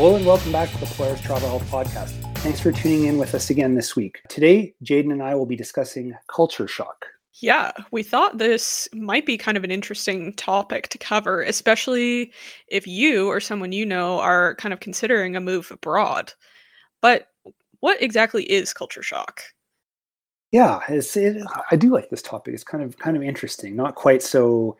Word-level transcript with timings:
Hello 0.00 0.16
and 0.16 0.24
welcome 0.24 0.50
back 0.50 0.70
to 0.70 0.78
the 0.78 0.86
Polaris 0.86 1.20
Travel 1.20 1.46
Health 1.46 1.70
Podcast. 1.70 2.38
Thanks 2.38 2.58
for 2.58 2.72
tuning 2.72 3.04
in 3.04 3.18
with 3.18 3.34
us 3.34 3.50
again 3.50 3.74
this 3.74 3.94
week. 3.94 4.22
Today, 4.30 4.74
Jayden 4.82 5.12
and 5.12 5.22
I 5.22 5.34
will 5.34 5.44
be 5.44 5.56
discussing 5.56 6.16
culture 6.26 6.66
shock. 6.66 7.04
Yeah, 7.34 7.72
we 7.90 8.02
thought 8.02 8.38
this 8.38 8.88
might 8.94 9.26
be 9.26 9.36
kind 9.36 9.58
of 9.58 9.62
an 9.64 9.70
interesting 9.70 10.32
topic 10.32 10.88
to 10.88 10.96
cover, 10.96 11.42
especially 11.42 12.32
if 12.68 12.86
you 12.86 13.28
or 13.28 13.40
someone 13.40 13.72
you 13.72 13.84
know 13.84 14.18
are 14.20 14.54
kind 14.54 14.72
of 14.72 14.80
considering 14.80 15.36
a 15.36 15.40
move 15.40 15.70
abroad. 15.70 16.32
But 17.02 17.26
what 17.80 18.00
exactly 18.00 18.44
is 18.44 18.72
culture 18.72 19.02
shock? 19.02 19.42
Yeah, 20.50 20.80
it's, 20.88 21.14
it, 21.14 21.42
I 21.70 21.76
do 21.76 21.90
like 21.90 22.08
this 22.08 22.22
topic. 22.22 22.54
It's 22.54 22.64
kind 22.64 22.82
of 22.82 22.96
kind 22.96 23.18
of 23.18 23.22
interesting. 23.22 23.76
Not 23.76 23.96
quite 23.96 24.22
so 24.22 24.78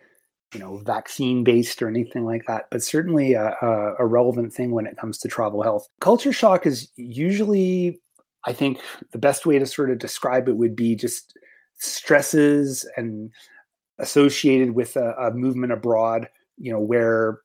you 0.54 0.60
know 0.60 0.78
vaccine 0.78 1.45
based 1.45 1.80
or 1.80 1.88
anything 1.88 2.24
like 2.24 2.45
that 2.46 2.66
but 2.70 2.82
certainly 2.82 3.34
a, 3.34 3.54
a, 3.62 3.95
a, 4.00 4.06
relevant 4.06 4.52
thing 4.52 4.73
when 4.73 4.86
it 4.86 4.96
comes 4.96 5.18
to 5.18 5.28
travel 5.28 5.62
health. 5.62 5.88
Culture 6.00 6.32
shock 6.32 6.66
is 6.66 6.90
usually 6.96 8.00
i 8.46 8.52
think 8.52 8.80
the 9.12 9.18
best 9.18 9.46
way 9.46 9.59
to 9.59 9.66
sort 9.66 9.90
of 9.90 9.98
describe 9.98 10.48
it 10.48 10.56
would 10.56 10.74
be 10.74 10.95
just 10.95 11.36
stresses 11.78 12.88
and 12.96 13.30
associated 13.98 14.74
with 14.74 14.96
a, 14.96 15.14
a 15.14 15.30
movement 15.30 15.73
abroad 15.73 16.28
you 16.59 16.73
know 16.73 16.80
where 16.80 17.40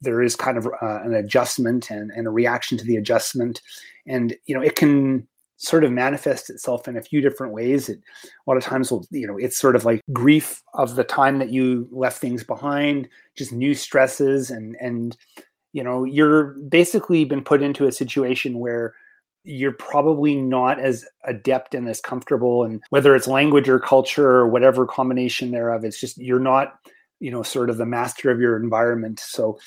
there 0.00 0.22
is 0.22 0.36
kind 0.36 0.56
of 0.56 0.66
uh, 0.66 1.00
an 1.02 1.14
adjustment 1.14 1.90
and, 1.90 2.10
and 2.12 2.26
a 2.26 2.30
reaction 2.30 2.78
to 2.78 2.84
the 2.84 2.96
adjustment. 2.96 3.60
And 4.06 4.36
you 4.46 4.54
know 4.54 4.62
it 4.62 4.76
can 4.76 5.26
sort 5.58 5.84
of 5.84 5.90
manifests 5.92 6.48
itself 6.48 6.88
in 6.88 6.96
a 6.96 7.02
few 7.02 7.20
different 7.20 7.52
ways. 7.52 7.88
It 7.88 8.00
a 8.24 8.50
lot 8.50 8.56
of 8.56 8.62
times 8.62 8.90
will, 8.90 9.06
you 9.10 9.26
know, 9.26 9.36
it's 9.36 9.58
sort 9.58 9.76
of 9.76 9.84
like 9.84 10.00
grief 10.12 10.62
of 10.74 10.94
the 10.94 11.04
time 11.04 11.38
that 11.38 11.50
you 11.50 11.88
left 11.90 12.20
things 12.20 12.44
behind, 12.44 13.08
just 13.36 13.52
new 13.52 13.74
stresses 13.74 14.50
and 14.50 14.76
and 14.80 15.16
you 15.72 15.84
know, 15.84 16.04
you're 16.04 16.54
basically 16.70 17.24
been 17.24 17.44
put 17.44 17.60
into 17.60 17.86
a 17.86 17.92
situation 17.92 18.58
where 18.58 18.94
you're 19.44 19.72
probably 19.72 20.34
not 20.34 20.80
as 20.80 21.04
adept 21.24 21.74
and 21.74 21.88
as 21.88 22.00
comfortable 22.00 22.64
and 22.64 22.82
whether 22.90 23.14
it's 23.14 23.28
language 23.28 23.68
or 23.68 23.78
culture 23.78 24.28
or 24.28 24.48
whatever 24.48 24.86
combination 24.86 25.50
thereof, 25.50 25.84
it's 25.84 26.00
just 26.00 26.18
you're 26.18 26.40
not, 26.40 26.78
you 27.20 27.30
know, 27.30 27.42
sort 27.42 27.68
of 27.70 27.76
the 27.76 27.86
master 27.86 28.30
of 28.30 28.40
your 28.40 28.56
environment. 28.56 29.20
So 29.20 29.58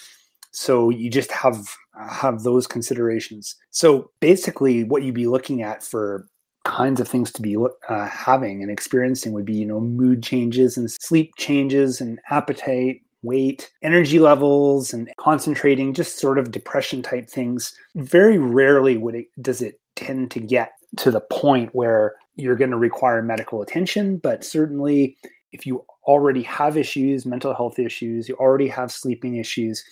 so 0.52 0.90
you 0.90 1.10
just 1.10 1.32
have 1.32 1.68
have 2.10 2.44
those 2.44 2.68
considerations. 2.68 3.56
So 3.70 4.12
basically, 4.20 4.84
what 4.84 5.04
you'd 5.04 5.16
be 5.16 5.28
looking 5.28 5.62
at 5.62 5.84
for 5.84 6.28
kinds 6.64 7.00
of 7.00 7.08
things 7.08 7.32
to 7.32 7.42
be 7.42 7.58
uh, 7.90 8.08
having 8.08 8.62
and 8.62 8.72
experiencing 8.72 9.34
would 9.34 9.46
be 9.46 9.56
you 9.56 9.66
know 9.66 9.80
mood 9.80 10.22
changes 10.22 10.78
and 10.78 10.92
sleep 10.92 11.34
changes 11.38 12.00
and 12.00 12.20
appetite 12.30 13.02
weight 13.24 13.72
energy 13.82 14.20
levels 14.20 14.94
and 14.94 15.10
concentrating 15.18 15.94
just 15.94 16.20
sort 16.20 16.38
of 16.38 16.52
depression 16.52 17.02
type 17.02 17.28
things 17.30 17.74
very 17.96 18.38
rarely 18.38 18.98
would 18.98 19.16
it 19.16 19.26
does 19.42 19.62
it 19.62 19.80
tend 19.96 20.30
to 20.30 20.40
get 20.40 20.74
to 20.98 21.10
the 21.10 21.22
point 21.22 21.70
where 21.74 22.16
you're 22.36 22.56
going 22.56 22.72
to 22.72 22.78
require 22.78 23.22
medical 23.24 23.62
attention 23.62 24.18
but 24.18 24.44
certainly 24.44 25.18
if 25.52 25.66
you 25.66 25.84
already 26.08 26.44
have 26.44 26.78
issues 26.78 27.26
mental 27.26 27.54
health 27.54 27.80
issues 27.80 28.28
you 28.28 28.36
already 28.36 28.68
have 28.68 28.92
sleeping 28.92 29.36
issues 29.36 29.84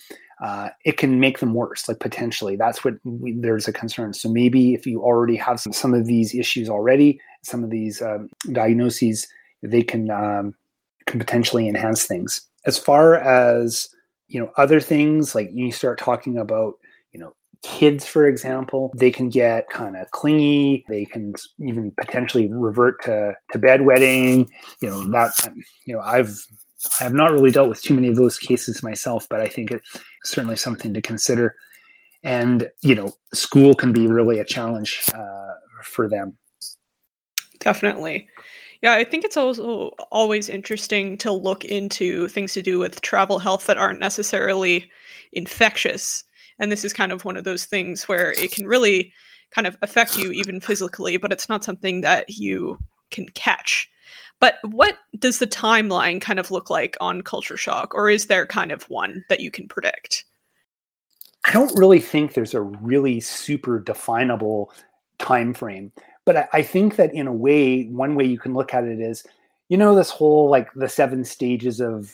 uh, 0.42 0.70
it 0.84 0.96
can 0.96 1.20
make 1.20 1.38
them 1.38 1.54
worse, 1.54 1.88
like 1.88 2.00
potentially. 2.00 2.56
That's 2.56 2.84
what 2.84 2.94
we, 3.04 3.32
there's 3.32 3.68
a 3.68 3.72
concern. 3.72 4.14
So 4.14 4.28
maybe 4.28 4.74
if 4.74 4.86
you 4.86 5.02
already 5.02 5.36
have 5.36 5.60
some, 5.60 5.72
some 5.72 5.92
of 5.92 6.06
these 6.06 6.34
issues 6.34 6.68
already, 6.70 7.20
some 7.42 7.62
of 7.62 7.70
these 7.70 8.00
um, 8.00 8.30
diagnoses, 8.52 9.26
they 9.62 9.82
can 9.82 10.10
um, 10.10 10.54
can 11.06 11.18
potentially 11.18 11.68
enhance 11.68 12.06
things. 12.06 12.40
As 12.66 12.78
far 12.78 13.16
as 13.16 13.88
you 14.28 14.40
know, 14.40 14.50
other 14.56 14.80
things 14.80 15.34
like 15.34 15.50
you 15.52 15.72
start 15.72 15.98
talking 15.98 16.38
about, 16.38 16.74
you 17.12 17.18
know, 17.18 17.34
kids, 17.62 18.06
for 18.06 18.26
example, 18.26 18.92
they 18.96 19.10
can 19.10 19.28
get 19.28 19.68
kind 19.68 19.96
of 19.96 20.10
clingy. 20.12 20.84
They 20.88 21.04
can 21.04 21.34
even 21.58 21.92
potentially 22.00 22.48
revert 22.50 23.02
to 23.04 23.34
to 23.52 23.58
bedwetting. 23.58 24.48
You 24.80 24.90
know 24.90 25.04
that. 25.10 25.32
You 25.84 25.96
know, 25.96 26.00
I've 26.00 26.34
I 27.00 27.04
have 27.04 27.14
not 27.14 27.32
really 27.32 27.50
dealt 27.50 27.68
with 27.68 27.82
too 27.82 27.94
many 27.94 28.08
of 28.08 28.16
those 28.16 28.38
cases 28.38 28.82
myself, 28.82 29.26
but 29.28 29.40
I 29.40 29.48
think 29.48 29.70
it's 29.70 30.00
certainly 30.24 30.56
something 30.56 30.94
to 30.94 31.02
consider. 31.02 31.54
And 32.22 32.70
you 32.82 32.94
know, 32.94 33.12
school 33.34 33.74
can 33.74 33.92
be 33.92 34.06
really 34.06 34.38
a 34.38 34.44
challenge 34.44 35.02
uh, 35.14 35.54
for 35.82 36.08
them. 36.08 36.36
Definitely. 37.58 38.28
Yeah, 38.82 38.94
I 38.94 39.04
think 39.04 39.24
it's 39.24 39.36
also 39.36 39.88
always 40.10 40.48
interesting 40.48 41.18
to 41.18 41.32
look 41.32 41.66
into 41.66 42.28
things 42.28 42.54
to 42.54 42.62
do 42.62 42.78
with 42.78 43.02
travel 43.02 43.38
health 43.38 43.66
that 43.66 43.76
aren't 43.76 44.00
necessarily 44.00 44.90
infectious. 45.32 46.24
And 46.58 46.72
this 46.72 46.84
is 46.84 46.94
kind 46.94 47.12
of 47.12 47.24
one 47.24 47.36
of 47.36 47.44
those 47.44 47.66
things 47.66 48.08
where 48.08 48.32
it 48.32 48.52
can 48.52 48.66
really 48.66 49.12
kind 49.50 49.66
of 49.66 49.76
affect 49.82 50.16
you 50.16 50.30
even 50.30 50.60
physically, 50.60 51.18
but 51.18 51.32
it's 51.32 51.48
not 51.48 51.64
something 51.64 52.00
that 52.02 52.30
you 52.30 52.78
can 53.10 53.28
catch. 53.30 53.89
But 54.40 54.56
what 54.62 54.96
does 55.18 55.38
the 55.38 55.46
timeline 55.46 56.20
kind 56.20 56.38
of 56.38 56.50
look 56.50 56.70
like 56.70 56.96
on 57.00 57.22
culture 57.22 57.56
shock, 57.56 57.94
or 57.94 58.08
is 58.08 58.26
there 58.26 58.46
kind 58.46 58.72
of 58.72 58.88
one 58.90 59.24
that 59.28 59.40
you 59.40 59.50
can 59.50 59.68
predict? 59.68 60.24
I 61.44 61.52
don't 61.52 61.78
really 61.78 62.00
think 62.00 62.34
there's 62.34 62.54
a 62.54 62.60
really 62.60 63.20
super 63.20 63.78
definable 63.78 64.72
time 65.18 65.54
frame, 65.54 65.92
but 66.24 66.36
I, 66.36 66.48
I 66.54 66.62
think 66.62 66.96
that 66.96 67.14
in 67.14 67.26
a 67.26 67.32
way, 67.32 67.84
one 67.84 68.14
way 68.14 68.24
you 68.24 68.38
can 68.38 68.54
look 68.54 68.74
at 68.74 68.84
it 68.84 69.00
is, 69.00 69.24
you 69.68 69.76
know, 69.76 69.94
this 69.94 70.10
whole 70.10 70.50
like 70.50 70.72
the 70.74 70.88
seven 70.88 71.24
stages 71.24 71.80
of 71.80 72.10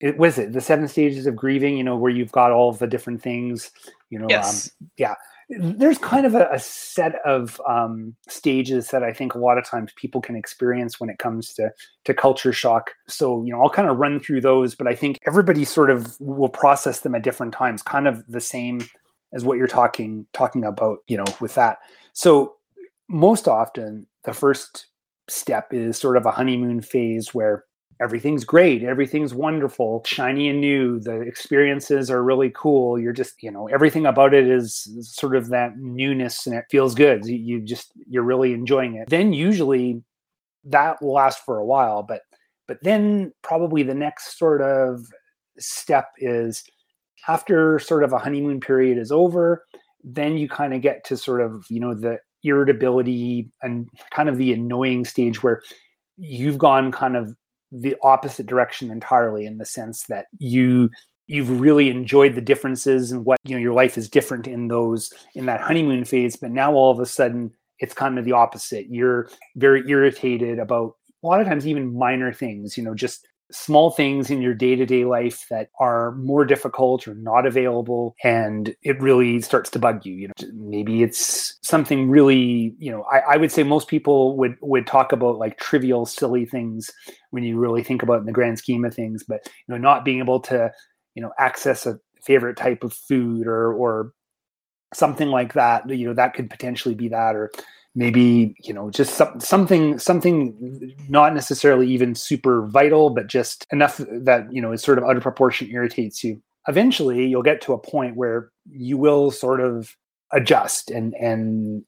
it 0.00 0.16
was 0.16 0.38
it 0.38 0.52
the 0.52 0.60
seven 0.60 0.88
stages 0.88 1.26
of 1.26 1.36
grieving 1.36 1.76
you 1.76 1.84
know 1.84 1.96
where 1.96 2.10
you've 2.10 2.32
got 2.32 2.50
all 2.50 2.70
of 2.70 2.78
the 2.78 2.86
different 2.86 3.22
things 3.22 3.70
you 4.08 4.18
know 4.18 4.26
yes. 4.28 4.70
um, 4.80 4.88
yeah 4.96 5.14
there's 5.58 5.98
kind 5.98 6.26
of 6.26 6.34
a, 6.34 6.48
a 6.52 6.60
set 6.60 7.16
of 7.24 7.60
um, 7.68 8.14
stages 8.28 8.88
that 8.88 9.02
I 9.02 9.12
think 9.12 9.34
a 9.34 9.38
lot 9.38 9.58
of 9.58 9.64
times 9.64 9.92
people 9.96 10.20
can 10.20 10.36
experience 10.36 11.00
when 11.00 11.10
it 11.10 11.18
comes 11.18 11.52
to 11.54 11.72
to 12.04 12.14
culture 12.14 12.52
shock. 12.52 12.92
So 13.08 13.42
you 13.44 13.52
know, 13.52 13.60
I'll 13.60 13.70
kind 13.70 13.88
of 13.88 13.96
run 13.98 14.20
through 14.20 14.42
those, 14.42 14.74
but 14.74 14.86
I 14.86 14.94
think 14.94 15.18
everybody 15.26 15.64
sort 15.64 15.90
of 15.90 16.16
will 16.20 16.48
process 16.48 17.00
them 17.00 17.14
at 17.14 17.24
different 17.24 17.52
times, 17.52 17.82
kind 17.82 18.06
of 18.06 18.24
the 18.28 18.40
same 18.40 18.86
as 19.32 19.44
what 19.44 19.58
you're 19.58 19.66
talking 19.66 20.26
talking 20.32 20.64
about. 20.64 20.98
You 21.08 21.16
know, 21.16 21.24
with 21.40 21.54
that. 21.56 21.78
So 22.12 22.54
most 23.08 23.48
often, 23.48 24.06
the 24.24 24.32
first 24.32 24.86
step 25.28 25.72
is 25.72 25.98
sort 25.98 26.16
of 26.16 26.26
a 26.26 26.30
honeymoon 26.30 26.80
phase 26.80 27.34
where 27.34 27.64
everything's 28.00 28.44
great 28.44 28.82
everything's 28.82 29.34
wonderful 29.34 30.02
shiny 30.06 30.48
and 30.48 30.60
new 30.60 30.98
the 31.00 31.20
experiences 31.20 32.10
are 32.10 32.22
really 32.22 32.50
cool. 32.54 32.98
You're 32.98 33.12
just 33.12 33.42
you 33.42 33.50
know 33.50 33.68
everything 33.68 34.06
about 34.06 34.34
it 34.34 34.48
is 34.48 34.88
sort 35.02 35.36
of 35.36 35.48
that 35.48 35.78
newness 35.78 36.46
and 36.46 36.56
it 36.56 36.64
feels 36.70 36.94
good. 36.94 37.26
You, 37.26 37.60
just 37.60 37.92
you're 38.08 38.22
really 38.22 38.52
enjoying 38.52 38.96
it. 38.96 39.08
Then 39.08 39.32
usually 39.32 40.02
that 40.64 41.02
will 41.02 41.14
last 41.14 41.44
for 41.44 41.58
a 41.58 41.64
while 41.64 42.02
but 42.02 42.22
but 42.68 42.78
then 42.82 43.32
probably 43.42 43.82
the 43.82 43.94
next 43.94 44.38
sort 44.38 44.60
of 44.60 45.06
step 45.58 46.08
is 46.18 46.62
after 47.28 47.78
sort 47.78 48.04
of 48.04 48.12
a 48.12 48.18
honeymoon 48.18 48.60
period 48.60 48.98
is 48.98 49.10
over 49.10 49.64
then 50.04 50.36
you 50.36 50.48
kind 50.48 50.74
of 50.74 50.80
get 50.80 51.04
to 51.04 51.16
sort 51.16 51.40
of 51.40 51.64
you 51.70 51.80
know 51.80 51.94
the 51.94 52.18
irritability 52.42 53.50
and 53.62 53.88
kind 54.10 54.28
of 54.28 54.36
the 54.36 54.52
annoying 54.52 55.04
stage 55.04 55.42
where 55.42 55.62
you've 56.16 56.58
gone 56.58 56.92
kind 56.92 57.16
of 57.16 57.34
the 57.72 57.96
opposite 58.02 58.46
direction 58.46 58.90
entirely 58.90 59.46
in 59.46 59.58
the 59.58 59.64
sense 59.64 60.04
that 60.04 60.26
you 60.38 60.90
you've 61.26 61.60
really 61.60 61.88
enjoyed 61.88 62.34
the 62.34 62.40
differences 62.40 63.12
and 63.12 63.24
what 63.24 63.38
you 63.44 63.54
know 63.54 63.60
your 63.60 63.72
life 63.72 63.96
is 63.96 64.08
different 64.08 64.48
in 64.48 64.68
those 64.68 65.12
in 65.34 65.46
that 65.46 65.60
honeymoon 65.60 66.04
phase 66.04 66.36
but 66.36 66.50
now 66.50 66.72
all 66.72 66.90
of 66.90 66.98
a 66.98 67.06
sudden 67.06 67.52
it's 67.80 67.94
kind 67.94 68.18
of 68.18 68.24
the 68.24 68.32
opposite. 68.32 68.86
You're 68.88 69.28
very 69.56 69.82
irritated 69.88 70.58
about 70.58 70.96
a 71.22 71.26
lot 71.26 71.40
of 71.40 71.46
times 71.46 71.66
even 71.66 71.98
minor 71.98 72.32
things 72.32 72.78
you 72.78 72.84
know 72.84 72.94
just 72.94 73.26
small 73.52 73.90
things 73.90 74.30
in 74.30 74.40
your 74.40 74.54
day-to-day 74.54 75.04
life 75.04 75.46
that 75.50 75.70
are 75.80 76.12
more 76.12 76.44
difficult 76.44 77.06
or 77.08 77.14
not 77.14 77.46
available 77.46 78.14
and 78.22 78.74
it 78.82 79.00
really 79.00 79.40
starts 79.40 79.70
to 79.70 79.78
bug 79.78 80.04
you 80.06 80.14
you 80.14 80.28
know 80.28 80.48
maybe 80.54 81.02
it's 81.02 81.58
something 81.62 82.08
really 82.08 82.74
you 82.78 82.90
know 82.90 83.02
I, 83.12 83.34
I, 83.34 83.36
would 83.36 83.50
say 83.50 83.62
most 83.62 83.88
people 83.88 84.36
would 84.36 84.56
would 84.60 84.86
talk 84.86 85.12
about 85.12 85.38
like 85.38 85.58
trivial 85.58 86.06
silly 86.06 86.46
things 86.46 86.90
when 87.30 87.42
you 87.42 87.58
really 87.58 87.82
think 87.82 88.02
about 88.02 88.20
in 88.20 88.26
the 88.26 88.32
grand 88.32 88.58
scheme 88.58 88.84
of 88.84 88.94
things 88.94 89.24
but 89.26 89.40
you 89.46 89.74
know 89.74 89.78
not 89.78 90.04
being 90.04 90.20
able 90.20 90.40
to 90.40 90.70
you 91.14 91.22
know 91.22 91.32
access 91.38 91.86
a 91.86 91.98
favorite 92.22 92.56
type 92.56 92.84
of 92.84 92.92
food 92.92 93.46
or 93.46 93.72
or 93.72 94.12
something 94.92 95.28
like 95.28 95.54
that 95.54 95.88
you 95.88 96.06
know 96.06 96.14
that 96.14 96.34
could 96.34 96.50
potentially 96.50 96.94
be 96.94 97.08
that 97.08 97.34
or 97.36 97.50
maybe 97.94 98.54
you 98.62 98.72
know 98.72 98.90
just 98.90 99.14
some, 99.14 99.40
something 99.40 99.98
something 99.98 100.94
not 101.08 101.34
necessarily 101.34 101.88
even 101.88 102.14
super 102.14 102.66
vital 102.68 103.10
but 103.10 103.26
just 103.26 103.66
enough 103.72 104.00
that 104.10 104.46
you 104.52 104.62
know 104.62 104.72
is 104.72 104.82
sort 104.82 104.98
of 104.98 105.04
out 105.04 105.16
of 105.16 105.22
proportion 105.22 105.68
irritates 105.70 106.22
you. 106.22 106.40
Eventually 106.68 107.26
you'll 107.26 107.42
get 107.42 107.60
to 107.62 107.72
a 107.72 107.78
point 107.78 108.16
where 108.16 108.50
you 108.70 108.96
will 108.96 109.30
sort 109.30 109.60
of 109.60 109.96
adjust 110.32 110.90
and 110.90 111.14
and 111.14 111.82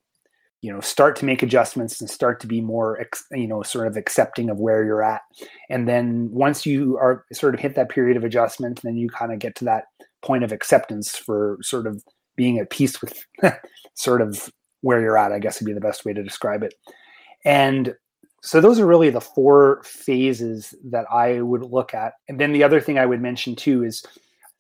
you 0.60 0.72
know 0.72 0.80
start 0.80 1.14
to 1.16 1.24
make 1.24 1.42
adjustments 1.42 2.00
and 2.00 2.10
start 2.10 2.40
to 2.40 2.46
be 2.46 2.60
more 2.60 3.04
you 3.30 3.46
know 3.46 3.62
sort 3.62 3.86
of 3.86 3.96
accepting 3.96 4.50
of 4.50 4.58
where 4.58 4.84
you're 4.84 5.02
at. 5.04 5.22
And 5.70 5.88
then 5.88 6.30
once 6.32 6.66
you 6.66 6.96
are 6.98 7.24
sort 7.32 7.54
of 7.54 7.60
hit 7.60 7.76
that 7.76 7.90
period 7.90 8.16
of 8.16 8.24
adjustment 8.24 8.80
then 8.82 8.96
you 8.96 9.08
kind 9.08 9.32
of 9.32 9.38
get 9.38 9.54
to 9.56 9.64
that 9.66 9.84
point 10.22 10.42
of 10.42 10.52
acceptance 10.52 11.16
for 11.16 11.58
sort 11.62 11.86
of 11.86 12.02
being 12.36 12.58
at 12.58 12.70
peace 12.70 13.00
with 13.02 13.24
sort 13.94 14.20
of 14.20 14.50
where 14.82 15.00
you're 15.00 15.18
at, 15.18 15.32
I 15.32 15.38
guess 15.38 15.60
would 15.60 15.66
be 15.66 15.72
the 15.72 15.80
best 15.80 16.04
way 16.04 16.12
to 16.12 16.22
describe 16.22 16.62
it. 16.62 16.74
And 17.44 17.94
so 18.42 18.60
those 18.60 18.78
are 18.78 18.86
really 18.86 19.10
the 19.10 19.20
four 19.20 19.82
phases 19.84 20.74
that 20.84 21.06
I 21.10 21.40
would 21.40 21.62
look 21.62 21.94
at. 21.94 22.14
And 22.28 22.40
then 22.40 22.52
the 22.52 22.64
other 22.64 22.80
thing 22.80 22.98
I 22.98 23.06
would 23.06 23.22
mention 23.22 23.56
too 23.56 23.84
is 23.84 24.04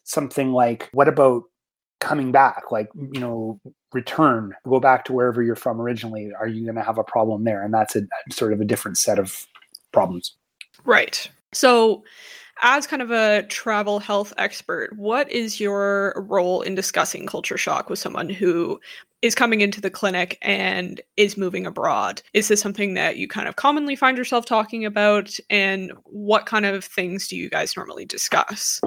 something 0.04 0.52
like 0.52 0.88
what 0.92 1.08
about 1.08 1.44
coming 2.00 2.32
back? 2.32 2.70
Like 2.70 2.88
you 2.94 3.20
know 3.20 3.60
return 3.92 4.54
go 4.66 4.80
back 4.80 5.04
to 5.04 5.12
wherever 5.12 5.42
you're 5.42 5.56
from 5.56 5.80
originally. 5.80 6.32
Are 6.38 6.48
you 6.48 6.64
going 6.64 6.76
to 6.76 6.82
have 6.82 6.98
a 6.98 7.04
problem 7.04 7.44
there? 7.44 7.62
And 7.62 7.74
that's 7.74 7.96
a 7.96 8.02
sort 8.30 8.52
of 8.52 8.60
a 8.60 8.64
different 8.64 8.98
set 8.98 9.18
of 9.18 9.46
problems. 9.92 10.36
Right. 10.84 11.28
So 11.52 12.04
as 12.62 12.86
kind 12.86 13.02
of 13.02 13.10
a 13.10 13.42
travel 13.48 13.98
health 13.98 14.32
expert, 14.38 14.96
what 14.96 15.30
is 15.30 15.60
your 15.60 16.14
role 16.28 16.62
in 16.62 16.74
discussing 16.74 17.26
culture 17.26 17.58
shock 17.58 17.90
with 17.90 17.98
someone 17.98 18.28
who 18.28 18.80
is 19.20 19.34
coming 19.34 19.60
into 19.60 19.80
the 19.80 19.90
clinic 19.90 20.38
and 20.42 21.00
is 21.16 21.36
moving 21.36 21.66
abroad? 21.66 22.22
Is 22.34 22.48
this 22.48 22.60
something 22.60 22.94
that 22.94 23.16
you 23.16 23.28
kind 23.28 23.48
of 23.48 23.56
commonly 23.56 23.96
find 23.96 24.16
yourself 24.16 24.46
talking 24.46 24.84
about? 24.84 25.36
And 25.50 25.92
what 26.04 26.46
kind 26.46 26.64
of 26.64 26.84
things 26.84 27.28
do 27.28 27.36
you 27.36 27.50
guys 27.50 27.76
normally 27.76 28.04
discuss? 28.04 28.80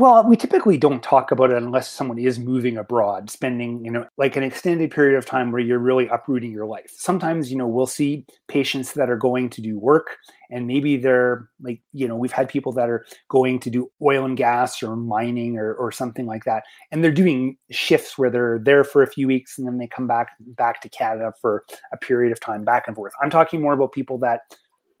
Well, 0.00 0.24
we 0.26 0.34
typically 0.34 0.78
don't 0.78 1.02
talk 1.02 1.30
about 1.30 1.50
it 1.50 1.62
unless 1.62 1.86
someone 1.86 2.18
is 2.18 2.38
moving 2.38 2.78
abroad, 2.78 3.28
spending, 3.28 3.84
you 3.84 3.90
know, 3.90 4.06
like 4.16 4.34
an 4.34 4.42
extended 4.42 4.90
period 4.90 5.18
of 5.18 5.26
time 5.26 5.52
where 5.52 5.60
you're 5.60 5.78
really 5.78 6.08
uprooting 6.08 6.52
your 6.52 6.64
life. 6.64 6.90
Sometimes, 6.96 7.50
you 7.50 7.58
know, 7.58 7.66
we'll 7.66 7.86
see 7.86 8.24
patients 8.48 8.94
that 8.94 9.10
are 9.10 9.18
going 9.18 9.50
to 9.50 9.60
do 9.60 9.78
work 9.78 10.16
and 10.50 10.66
maybe 10.66 10.96
they're 10.96 11.50
like, 11.60 11.82
you 11.92 12.08
know, 12.08 12.16
we've 12.16 12.32
had 12.32 12.48
people 12.48 12.72
that 12.72 12.88
are 12.88 13.04
going 13.28 13.60
to 13.60 13.68
do 13.68 13.92
oil 14.00 14.24
and 14.24 14.38
gas 14.38 14.82
or 14.82 14.96
mining 14.96 15.58
or, 15.58 15.74
or 15.74 15.92
something 15.92 16.24
like 16.24 16.44
that. 16.44 16.62
And 16.90 17.04
they're 17.04 17.12
doing 17.12 17.58
shifts 17.70 18.16
where 18.16 18.30
they're 18.30 18.58
there 18.58 18.84
for 18.84 19.02
a 19.02 19.06
few 19.06 19.26
weeks 19.26 19.58
and 19.58 19.66
then 19.66 19.76
they 19.76 19.86
come 19.86 20.06
back 20.06 20.30
back 20.40 20.80
to 20.80 20.88
Canada 20.88 21.34
for 21.42 21.62
a 21.92 21.98
period 21.98 22.32
of 22.32 22.40
time 22.40 22.64
back 22.64 22.84
and 22.86 22.96
forth. 22.96 23.12
I'm 23.22 23.28
talking 23.28 23.60
more 23.60 23.74
about 23.74 23.92
people 23.92 24.16
that 24.20 24.40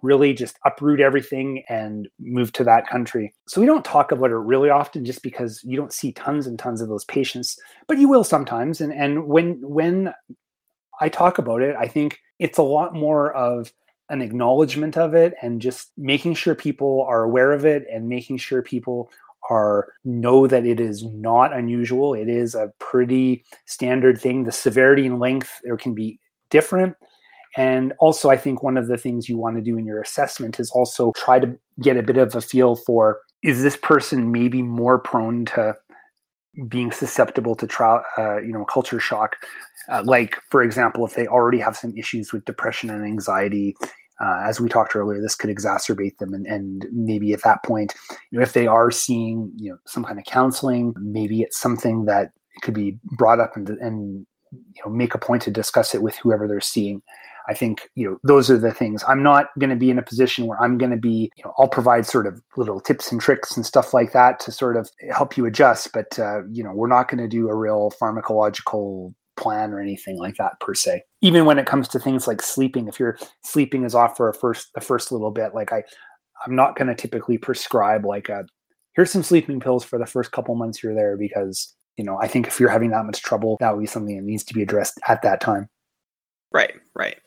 really 0.02 0.32
just 0.32 0.58
uproot 0.64 1.00
everything 1.00 1.62
and 1.68 2.08
move 2.18 2.52
to 2.52 2.64
that 2.64 2.88
country. 2.88 3.34
So 3.46 3.60
we 3.60 3.66
don't 3.66 3.84
talk 3.84 4.12
about 4.12 4.30
it 4.30 4.36
really 4.36 4.70
often 4.70 5.04
just 5.04 5.22
because 5.22 5.62
you 5.64 5.76
don't 5.76 5.92
see 5.92 6.12
tons 6.12 6.46
and 6.46 6.58
tons 6.58 6.80
of 6.80 6.88
those 6.88 7.04
patients, 7.04 7.58
but 7.86 7.98
you 7.98 8.08
will 8.08 8.24
sometimes. 8.24 8.80
And 8.80 8.92
and 8.92 9.26
when 9.26 9.60
when 9.62 10.12
I 11.00 11.08
talk 11.08 11.38
about 11.38 11.62
it, 11.62 11.76
I 11.76 11.86
think 11.86 12.18
it's 12.38 12.58
a 12.58 12.62
lot 12.62 12.94
more 12.94 13.32
of 13.34 13.72
an 14.08 14.20
acknowledgement 14.20 14.96
of 14.96 15.14
it 15.14 15.34
and 15.40 15.60
just 15.60 15.92
making 15.96 16.34
sure 16.34 16.54
people 16.54 17.06
are 17.08 17.22
aware 17.22 17.52
of 17.52 17.64
it 17.64 17.86
and 17.90 18.08
making 18.08 18.38
sure 18.38 18.60
people 18.60 19.10
are 19.48 19.94
know 20.04 20.46
that 20.46 20.66
it 20.66 20.80
is 20.80 21.04
not 21.04 21.52
unusual. 21.52 22.14
It 22.14 22.28
is 22.28 22.54
a 22.54 22.72
pretty 22.78 23.44
standard 23.66 24.20
thing. 24.20 24.44
The 24.44 24.52
severity 24.52 25.06
and 25.06 25.18
length 25.18 25.60
there 25.62 25.76
can 25.76 25.94
be 25.94 26.18
different 26.50 26.96
and 27.56 27.92
also, 27.98 28.30
I 28.30 28.36
think 28.36 28.62
one 28.62 28.76
of 28.76 28.86
the 28.86 28.96
things 28.96 29.28
you 29.28 29.36
want 29.36 29.56
to 29.56 29.62
do 29.62 29.76
in 29.76 29.84
your 29.84 30.00
assessment 30.00 30.60
is 30.60 30.70
also 30.70 31.12
try 31.16 31.40
to 31.40 31.58
get 31.80 31.96
a 31.96 32.02
bit 32.02 32.16
of 32.16 32.34
a 32.34 32.40
feel 32.40 32.76
for 32.76 33.20
is 33.42 33.62
this 33.62 33.76
person 33.76 34.30
maybe 34.30 34.62
more 34.62 34.98
prone 34.98 35.46
to 35.46 35.74
being 36.68 36.92
susceptible 36.92 37.54
to 37.56 37.66
trial, 37.66 38.02
uh, 38.18 38.40
you 38.40 38.52
know, 38.52 38.64
culture 38.64 39.00
shock. 39.00 39.36
Uh, 39.88 40.02
like, 40.04 40.36
for 40.50 40.62
example, 40.62 41.04
if 41.06 41.14
they 41.14 41.26
already 41.26 41.58
have 41.58 41.76
some 41.76 41.96
issues 41.96 42.32
with 42.32 42.44
depression 42.44 42.90
and 42.90 43.04
anxiety, 43.04 43.74
uh, 44.20 44.42
as 44.44 44.60
we 44.60 44.68
talked 44.68 44.94
earlier, 44.94 45.20
this 45.20 45.34
could 45.34 45.50
exacerbate 45.50 46.18
them. 46.18 46.34
And, 46.34 46.46
and 46.46 46.86
maybe 46.92 47.32
at 47.32 47.42
that 47.42 47.64
point, 47.64 47.94
you 48.30 48.38
know, 48.38 48.42
if 48.42 48.52
they 48.52 48.66
are 48.66 48.90
seeing, 48.90 49.50
you 49.56 49.70
know, 49.70 49.78
some 49.86 50.04
kind 50.04 50.18
of 50.18 50.24
counseling, 50.26 50.94
maybe 50.98 51.40
it's 51.40 51.58
something 51.58 52.04
that 52.04 52.32
could 52.62 52.74
be 52.74 52.98
brought 53.16 53.40
up 53.40 53.56
and, 53.56 53.70
and 53.70 54.26
you 54.52 54.82
know, 54.84 54.92
make 54.92 55.14
a 55.14 55.18
point 55.18 55.42
to 55.42 55.50
discuss 55.50 55.94
it 55.94 56.02
with 56.02 56.16
whoever 56.16 56.46
they're 56.46 56.60
seeing. 56.60 57.02
I 57.48 57.54
think 57.54 57.88
you 57.94 58.08
know 58.08 58.18
those 58.22 58.50
are 58.50 58.58
the 58.58 58.72
things. 58.72 59.04
I'm 59.08 59.22
not 59.22 59.46
going 59.58 59.70
to 59.70 59.76
be 59.76 59.90
in 59.90 59.98
a 59.98 60.02
position 60.02 60.46
where 60.46 60.60
I'm 60.62 60.78
going 60.78 60.90
to 60.90 60.96
be. 60.96 61.30
You 61.36 61.44
know, 61.44 61.54
I'll 61.58 61.68
provide 61.68 62.06
sort 62.06 62.26
of 62.26 62.42
little 62.56 62.80
tips 62.80 63.10
and 63.10 63.20
tricks 63.20 63.56
and 63.56 63.64
stuff 63.64 63.94
like 63.94 64.12
that 64.12 64.40
to 64.40 64.52
sort 64.52 64.76
of 64.76 64.90
help 65.10 65.36
you 65.36 65.46
adjust. 65.46 65.92
But 65.92 66.18
uh, 66.18 66.42
you 66.50 66.62
know, 66.62 66.72
we're 66.72 66.88
not 66.88 67.08
going 67.08 67.22
to 67.22 67.28
do 67.28 67.48
a 67.48 67.54
real 67.54 67.92
pharmacological 68.00 69.14
plan 69.36 69.72
or 69.72 69.80
anything 69.80 70.18
like 70.18 70.36
that 70.36 70.60
per 70.60 70.74
se. 70.74 71.02
Even 71.22 71.46
when 71.46 71.58
it 71.58 71.66
comes 71.66 71.88
to 71.88 71.98
things 71.98 72.26
like 72.28 72.42
sleeping, 72.42 72.86
if 72.88 73.00
your 73.00 73.18
sleeping 73.42 73.84
is 73.84 73.94
off 73.94 74.16
for 74.16 74.28
a 74.28 74.34
first 74.34 74.68
the 74.74 74.80
first 74.80 75.10
little 75.10 75.30
bit, 75.30 75.54
like 75.54 75.72
I, 75.72 75.82
I'm 76.46 76.54
not 76.54 76.76
going 76.76 76.88
to 76.88 76.94
typically 76.94 77.38
prescribe 77.38 78.04
like 78.04 78.28
a 78.28 78.44
here's 78.94 79.10
some 79.10 79.22
sleeping 79.22 79.60
pills 79.60 79.84
for 79.84 79.98
the 79.98 80.06
first 80.06 80.32
couple 80.32 80.54
months 80.54 80.82
you're 80.82 80.94
there 80.94 81.16
because 81.16 81.74
you 81.96 82.04
know 82.04 82.18
I 82.20 82.28
think 82.28 82.46
if 82.46 82.60
you're 82.60 82.68
having 82.68 82.90
that 82.90 83.06
much 83.06 83.22
trouble, 83.22 83.56
that 83.60 83.74
would 83.74 83.80
be 83.80 83.86
something 83.86 84.16
that 84.16 84.24
needs 84.24 84.44
to 84.44 84.54
be 84.54 84.62
addressed 84.62 85.00
at 85.08 85.22
that 85.22 85.40
time. 85.40 85.68
Right, 86.52 86.74
right. 86.94 87.18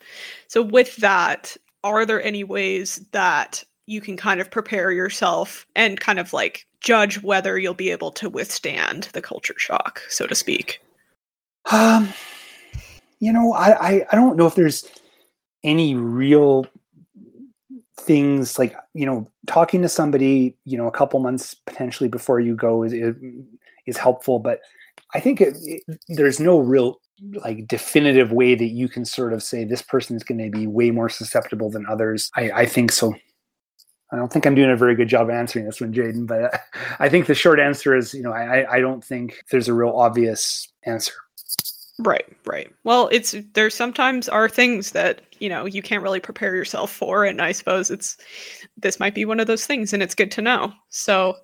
So, 0.48 0.62
with 0.62 0.98
that, 0.98 1.56
are 1.84 2.06
there 2.06 2.22
any 2.22 2.44
ways 2.44 3.06
that 3.12 3.64
you 3.86 4.02
can 4.02 4.18
kind 4.18 4.40
of 4.40 4.50
prepare 4.50 4.92
yourself 4.92 5.66
and 5.76 6.00
kind 6.00 6.20
of 6.20 6.34
like 6.34 6.66
judge 6.82 7.22
whether 7.22 7.58
you'll 7.58 7.74
be 7.74 7.92
able 7.92 8.12
to 8.12 8.30
withstand 8.30 9.10
the 9.14 9.22
culture 9.22 9.58
shock, 9.58 10.02
so 10.10 10.28
to 10.28 10.36
speak? 10.36 10.82
Um, 11.72 12.14
you 13.20 13.32
know, 13.32 13.54
I, 13.54 13.90
I, 13.90 14.06
I 14.12 14.16
don't 14.16 14.36
know 14.36 14.48
if 14.48 14.56
there's 14.56 14.86
any 15.64 15.96
real 15.96 16.68
things 17.98 18.60
like 18.60 18.76
you 18.94 19.06
know 19.06 19.30
talking 19.48 19.82
to 19.82 19.88
somebody 19.88 20.56
you 20.66 20.78
know 20.78 20.88
a 20.88 20.92
couple 20.92 21.20
months 21.20 21.54
potentially 21.54 22.10
before 22.10 22.40
you 22.40 22.56
go 22.56 22.84
is 22.84 22.92
is, 22.92 23.16
is 23.86 23.98
helpful 23.98 24.40
but 24.40 24.60
i 25.14 25.20
think 25.20 25.40
it, 25.40 25.56
it, 25.62 26.00
there's 26.10 26.40
no 26.40 26.60
real 26.60 27.00
like 27.22 27.68
definitive 27.68 28.32
way 28.32 28.56
that 28.56 28.68
you 28.68 28.90
can 28.90 29.06
sort 29.06 29.34
of 29.34 29.44
say 29.44 29.64
this 29.64 29.82
person 29.82 30.16
is 30.16 30.24
going 30.24 30.40
to 30.40 30.50
be 30.50 30.68
way 30.68 30.92
more 30.92 31.10
susceptible 31.10 31.70
than 31.70 31.86
others. 31.88 32.30
I, 32.36 32.52
I 32.52 32.66
think 32.66 32.92
so. 32.92 33.14
I 34.12 34.16
don't 34.16 34.32
think 34.32 34.46
I'm 34.46 34.56
doing 34.56 34.70
a 34.70 34.78
very 34.78 34.96
good 34.96 35.08
job 35.08 35.30
answering 35.30 35.66
this 35.66 35.82
one, 35.82 35.94
Jayden, 35.94 36.28
but 36.28 36.62
I 37.00 37.10
think 37.10 37.26
the 37.26 37.34
short 37.34 37.60
answer 37.60 37.96
is, 37.96 38.14
you 38.14 38.22
know, 38.22 38.32
I, 38.32 38.76
I 38.76 38.80
don't 38.80 39.04
think 39.04 39.44
there's 39.50 39.68
a 39.68 39.74
real 39.74 39.90
obvious 39.90 40.68
answer. 40.84 41.14
Right, 42.00 42.26
right. 42.46 42.72
Well, 42.84 43.10
it's 43.12 43.36
there 43.54 43.70
sometimes 43.70 44.28
are 44.28 44.50
things 44.50 44.92
that, 44.92 45.22
you 45.40 45.50
know, 45.50 45.66
you 45.66 45.82
can't 45.82 46.04
really 46.04 46.20
prepare 46.20 46.56
yourself 46.56 46.92
for. 46.92 47.24
And 47.24 47.42
I 47.42 47.52
suppose 47.52 47.92
it's 47.92 48.18
this 48.78 49.00
might 49.00 49.16
be 49.16 49.26
one 49.26 49.40
of 49.40 49.48
those 49.48 49.66
things 49.66 49.94
and 49.94 50.02
it's 50.02 50.16
good 50.16 50.32
to 50.32 50.42
know. 50.42 50.74
So 50.90 51.38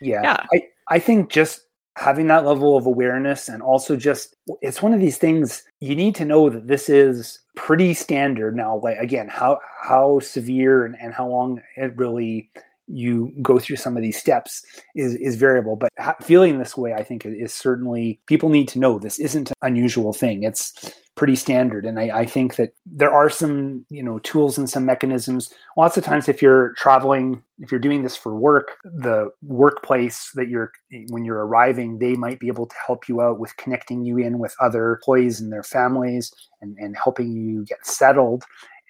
yeah, 0.00 0.22
yeah. 0.22 0.46
I, 0.52 0.62
I 0.88 0.98
think 0.98 1.30
just 1.30 1.62
having 2.00 2.28
that 2.28 2.46
level 2.46 2.78
of 2.78 2.86
awareness 2.86 3.48
and 3.48 3.62
also 3.62 3.94
just 3.94 4.34
it's 4.62 4.80
one 4.80 4.94
of 4.94 5.00
these 5.00 5.18
things 5.18 5.64
you 5.80 5.94
need 5.94 6.14
to 6.14 6.24
know 6.24 6.48
that 6.48 6.66
this 6.66 6.88
is 6.88 7.40
pretty 7.56 7.92
standard 7.92 8.56
now 8.56 8.80
like 8.82 8.96
again 8.98 9.28
how 9.28 9.58
how 9.82 10.18
severe 10.20 10.86
and, 10.86 10.96
and 10.98 11.12
how 11.12 11.28
long 11.28 11.60
it 11.76 11.94
really 11.96 12.50
you 12.86 13.32
go 13.42 13.58
through 13.58 13.76
some 13.76 13.96
of 13.96 14.02
these 14.02 14.18
steps 14.18 14.64
is 14.96 15.14
is 15.16 15.36
variable. 15.36 15.76
But 15.76 15.90
feeling 16.24 16.58
this 16.58 16.76
way 16.76 16.94
i 16.94 17.04
think 17.04 17.24
is 17.24 17.54
certainly 17.54 18.18
people 18.26 18.48
need 18.48 18.68
to 18.68 18.78
know 18.78 18.98
this 18.98 19.18
isn't 19.20 19.50
an 19.50 19.56
unusual 19.62 20.12
thing. 20.12 20.42
It's 20.42 20.72
pretty 21.20 21.36
standard 21.36 21.84
and 21.84 22.00
I, 22.00 22.20
I 22.20 22.24
think 22.24 22.56
that 22.56 22.72
there 22.86 23.12
are 23.12 23.28
some 23.28 23.84
you 23.90 24.02
know 24.02 24.20
tools 24.20 24.56
and 24.56 24.70
some 24.70 24.86
mechanisms 24.86 25.52
lots 25.76 25.98
of 25.98 26.02
times 26.02 26.30
if 26.30 26.40
you're 26.40 26.72
traveling 26.78 27.42
if 27.58 27.70
you're 27.70 27.78
doing 27.78 28.02
this 28.02 28.16
for 28.16 28.34
work 28.34 28.78
the 28.84 29.28
workplace 29.42 30.30
that 30.34 30.48
you're 30.48 30.72
when 31.10 31.26
you're 31.26 31.44
arriving 31.44 31.98
they 31.98 32.14
might 32.14 32.40
be 32.40 32.48
able 32.48 32.64
to 32.64 32.74
help 32.86 33.06
you 33.06 33.20
out 33.20 33.38
with 33.38 33.54
connecting 33.58 34.02
you 34.02 34.16
in 34.16 34.38
with 34.38 34.56
other 34.62 34.94
employees 34.94 35.42
and 35.42 35.52
their 35.52 35.62
families 35.62 36.32
and, 36.62 36.74
and 36.78 36.96
helping 36.96 37.30
you 37.30 37.66
get 37.66 37.84
settled 37.84 38.42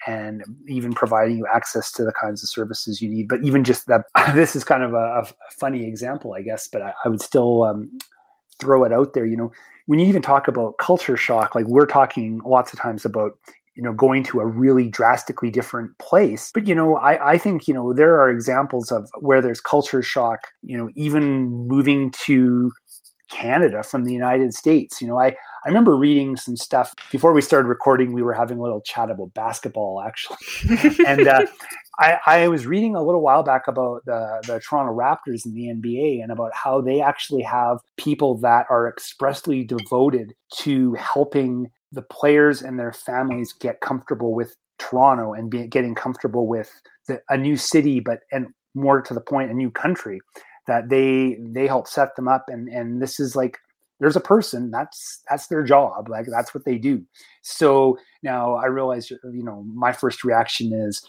and 0.07 0.45
even 0.69 0.93
providing 0.93 1.37
you 1.37 1.49
access 1.53 1.91
to 1.91 2.05
the 2.05 2.13
kinds 2.13 2.45
of 2.45 2.49
services 2.49 3.03
you 3.03 3.09
need. 3.11 3.29
But 3.29 3.43
even 3.43 3.65
just 3.65 3.87
that, 3.89 4.05
this 4.35 4.55
is 4.55 4.63
kind 4.65 4.85
of 4.85 4.95
a, 4.95 4.97
a 4.97 5.27
funny 5.59 5.85
example, 5.85 6.33
I 6.33 6.43
guess, 6.43 6.69
but 6.69 6.81
I, 6.81 6.95
I 7.05 7.09
would 7.09 7.21
still 7.21 7.65
um, 7.65 7.99
throw 8.59 8.85
it 8.85 8.95
out 8.95 9.13
there. 9.13 9.27
You 9.27 9.37
know, 9.37 9.53
when 9.91 9.99
you 9.99 10.07
even 10.07 10.23
talk 10.23 10.47
about 10.47 10.79
culture 10.79 11.17
shock, 11.17 11.57
like 11.57 11.67
we're 11.67 11.85
talking 11.85 12.41
lots 12.45 12.73
of 12.73 12.79
times 12.79 13.05
about 13.05 13.33
you 13.75 13.83
know 13.83 13.93
going 13.93 14.23
to 14.23 14.39
a 14.39 14.47
really 14.47 14.89
drastically 14.89 15.51
different 15.51 15.99
place. 15.99 16.53
But 16.55 16.69
you 16.69 16.77
know 16.77 16.95
I, 16.95 17.33
I 17.33 17.39
think 17.39 17.67
you 17.67 17.75
know 17.75 17.93
there 17.93 18.15
are 18.21 18.31
examples 18.31 18.93
of 18.93 19.11
where 19.19 19.43
there's 19.43 19.61
culture 19.61 20.01
shock 20.01 20.47
you 20.63 20.79
know 20.79 20.91
even 20.95 21.49
moving 21.67 22.13
to 22.27 22.71
canada 23.33 23.83
from 23.83 24.05
the 24.05 24.13
united 24.13 24.55
states. 24.55 25.01
You 25.01 25.09
know 25.09 25.19
i 25.19 25.35
I 25.63 25.69
remember 25.69 25.95
reading 25.95 26.37
some 26.37 26.57
stuff. 26.57 26.95
Before 27.13 27.35
we 27.35 27.43
started 27.43 27.69
recording. 27.69 28.13
We 28.13 28.23
were 28.23 28.33
having 28.33 28.59
a 28.59 28.63
little 28.63 28.81
chat 28.81 29.11
about 29.11 29.35
basketball, 29.35 30.01
actually, 30.01 30.39
and 31.07 31.29
uh, 31.29 31.47
I, 32.01 32.19
I, 32.25 32.49
was 32.49 32.67
reading 32.67 32.97
a 32.97 33.03
little 33.03 33.21
while 33.21 33.43
back 33.43 33.69
about 33.69 34.05
the 34.07 34.43
the 34.47 34.61
Toronto 34.61 34.93
Raptors 34.93 35.45
in 35.45 35.53
the 35.55 35.67
NBA 35.67 36.23
and 36.23 36.33
about 36.33 36.51
how 36.55 36.81
they 36.81 37.03
actually 37.03 37.43
have 37.43 37.79
people 37.99 38.39
that 38.39 38.67
are 38.71 38.89
expressly 38.89 39.65
devoted 39.65 40.33
to 40.61 40.95
helping 40.95 41.71
the 41.93 42.03
players 42.03 42.63
and 42.63 42.79
their 42.79 42.93
families 42.93 43.53
get 43.53 43.81
comfortable 43.81 44.35
with 44.35 44.57
Toronto 44.79 45.35
and 45.35 45.51
be, 45.51 45.67
getting 45.67 45.95
comfortable 45.95 46.47
with 46.47 46.71
the, 47.07 47.21
a 47.29 47.37
new 47.37 47.57
city, 47.57 48.01
but 48.01 48.21
and 48.33 48.47
more 48.75 49.03
to 49.03 49.13
the 49.13 49.21
point, 49.21 49.51
a 49.51 49.55
new 49.55 49.71
country 49.71 50.21
that 50.67 50.89
they 50.89 51.37
they 51.53 51.67
help 51.67 51.87
set 51.87 52.17
them 52.17 52.29
up. 52.29 52.47
And 52.49 52.67
and 52.69 53.03
this 53.03 53.21
is 53.21 53.37
like 53.37 53.59
there's 53.99 54.17
a 54.17 54.21
person 54.21 54.71
that's 54.71 55.21
that's 55.29 55.49
their 55.49 55.63
job 55.63 56.09
like 56.09 56.25
that's 56.31 56.55
what 56.55 56.65
they 56.65 56.79
do. 56.79 57.05
So 57.43 57.99
now 58.23 58.55
i 58.55 58.67
realize 58.67 59.11
you 59.11 59.45
know 59.45 59.65
my 59.75 59.93
first 59.93 60.25
reaction 60.25 60.73
is 60.73 61.03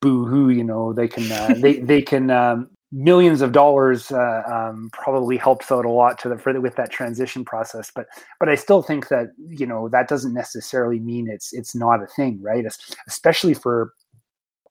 boo 0.00 0.24
hoo 0.26 0.48
you 0.48 0.64
know 0.64 0.92
they 0.92 1.08
can 1.08 1.30
uh, 1.30 1.54
they 1.58 1.78
they 1.78 2.02
can 2.02 2.30
um, 2.30 2.68
millions 2.92 3.40
of 3.40 3.52
dollars 3.52 4.10
uh, 4.10 4.42
um, 4.46 4.90
probably 4.92 5.36
helps 5.36 5.70
out 5.70 5.84
a 5.84 5.90
lot 5.90 6.18
to 6.18 6.28
the 6.28 6.36
further 6.36 6.60
with 6.60 6.74
that 6.74 6.90
transition 6.90 7.44
process 7.44 7.90
but 7.94 8.06
but 8.40 8.48
i 8.48 8.54
still 8.54 8.82
think 8.82 9.08
that 9.08 9.28
you 9.48 9.66
know 9.66 9.88
that 9.88 10.08
doesn't 10.08 10.34
necessarily 10.34 10.98
mean 10.98 11.28
it's 11.28 11.52
it's 11.52 11.74
not 11.74 12.02
a 12.02 12.06
thing 12.06 12.40
right? 12.42 12.64
Especially 13.06 13.54
for 13.54 13.92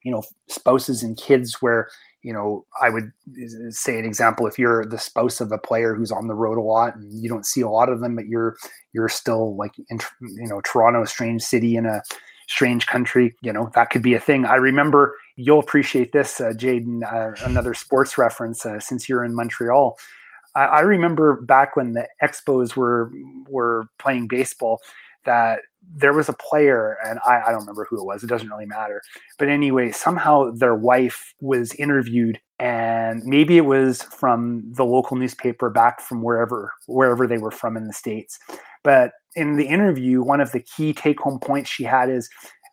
you 0.04 0.12
know 0.12 0.24
spouses 0.48 1.04
and 1.04 1.18
kids 1.18 1.62
where 1.62 1.90
you 2.22 2.34
know 2.34 2.66
i 2.82 2.90
would 2.90 3.12
say 3.70 4.00
an 4.00 4.06
example 4.06 4.48
if 4.48 4.58
you're 4.58 4.86
the 4.86 4.98
spouse 4.98 5.42
of 5.42 5.52
a 5.52 5.58
player 5.58 5.94
who's 5.94 6.12
on 6.12 6.28
the 6.28 6.34
road 6.34 6.58
a 6.58 6.62
lot 6.62 6.96
and 6.96 7.22
you 7.22 7.30
don't 7.30 7.46
see 7.46 7.62
a 7.62 7.70
lot 7.70 7.90
of 7.90 8.00
them 8.00 8.16
but 8.16 8.28
you're 8.28 8.58
you're 8.94 9.10
still 9.10 9.56
like 9.56 9.74
in 9.90 10.00
you 10.22 10.48
know 10.48 10.62
toronto 10.64 11.04
a 11.04 11.08
strange 11.08 11.42
city 11.42 11.76
in 11.76 11.86
a 11.86 12.02
strange 12.50 12.88
country 12.88 13.36
you 13.42 13.54
know 13.54 13.70
that 13.76 13.90
could 13.92 14.02
be 14.02 14.14
a 14.16 14.20
thing 14.20 14.44
i 14.46 14.56
remember 14.56 15.16
you'll 15.40 15.60
appreciate 15.60 16.12
this, 16.12 16.42
uh, 16.42 16.52
Jayden. 16.52 17.02
Uh, 17.02 17.34
another 17.46 17.74
sports 17.74 18.18
reference 18.18 18.66
uh, 18.66 18.80
since 18.80 19.08
you're 19.08 19.24
in 19.24 19.34
Montreal. 19.34 19.98
I, 20.54 20.66
I, 20.66 20.80
remember 20.82 21.40
back 21.42 21.78
when 21.78 21.94
the 21.94 22.08
Expos 22.22 22.76
were 22.76 23.10
were 23.48 23.88
playing 24.00 24.28
baseball, 24.28 24.82
that 25.30 25.60
there 25.96 26.12
was 26.12 26.28
a 26.28 26.34
player, 26.34 26.98
and 27.06 27.20
I, 27.24 27.42
I 27.42 27.52
don't 27.52 27.62
remember 27.62 27.86
who 27.88 28.00
it 28.00 28.06
was. 28.06 28.24
It 28.24 28.28
doesn't 28.28 28.50
really 28.50 28.66
matter. 28.66 29.02
But 29.38 29.48
anyway, 29.48 29.92
somehow 29.92 30.50
their 30.52 30.76
wife 30.76 31.36
was 31.40 31.74
interviewed, 31.76 32.40
and 32.58 33.24
maybe 33.26 33.58
it 33.58 33.66
was 33.66 34.02
from 34.02 34.64
the 34.74 34.86
local 34.86 35.18
newspaper 35.18 35.70
back 35.70 36.02
from 36.02 36.24
wherever 36.24 36.74
wherever 36.88 37.28
they 37.28 37.38
were 37.38 37.52
from 37.52 37.78
in 37.78 37.86
the 37.86 37.94
states. 37.94 38.40
But 38.84 39.12
in 39.36 39.56
the 39.56 39.68
interview, 39.68 40.24
one 40.24 40.42
of 40.42 40.52
the 40.52 40.62
key 40.62 40.94
take 40.94 41.20
home 41.20 41.40
points 41.40 41.70
she 41.70 41.84
had 41.84 42.10
is 42.10 42.28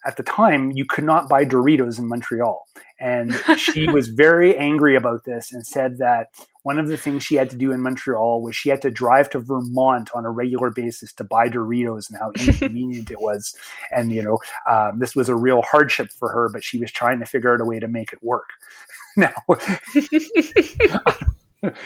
at 0.06 0.16
the 0.16 0.22
time 0.22 0.70
you 0.70 0.86
could 0.86 1.04
not 1.04 1.28
buy 1.28 1.44
Doritos 1.44 1.98
in 1.98 2.08
Montreal. 2.08 2.64
And 2.98 3.34
she 3.58 3.86
was 3.88 4.08
very 4.08 4.56
angry 4.56 4.96
about 4.96 5.24
this 5.26 5.52
and 5.52 5.66
said 5.66 5.98
that 5.98 6.28
one 6.66 6.80
of 6.80 6.88
the 6.88 6.96
things 6.96 7.22
she 7.22 7.36
had 7.36 7.48
to 7.48 7.56
do 7.56 7.70
in 7.70 7.80
Montreal 7.80 8.42
was 8.42 8.56
she 8.56 8.70
had 8.70 8.82
to 8.82 8.90
drive 8.90 9.30
to 9.30 9.38
Vermont 9.38 10.10
on 10.16 10.24
a 10.24 10.32
regular 10.32 10.68
basis 10.68 11.12
to 11.12 11.22
buy 11.22 11.48
Doritos 11.48 12.10
and 12.10 12.18
how 12.18 12.32
inconvenient 12.44 13.08
it 13.08 13.20
was. 13.20 13.54
And, 13.92 14.10
you 14.10 14.20
know, 14.20 14.40
um, 14.68 14.98
this 14.98 15.14
was 15.14 15.28
a 15.28 15.36
real 15.36 15.62
hardship 15.62 16.10
for 16.10 16.28
her, 16.28 16.48
but 16.52 16.64
she 16.64 16.80
was 16.80 16.90
trying 16.90 17.20
to 17.20 17.24
figure 17.24 17.54
out 17.54 17.60
a 17.60 17.64
way 17.64 17.78
to 17.78 17.86
make 17.86 18.12
it 18.12 18.18
work. 18.20 18.48
Now, 19.18 19.32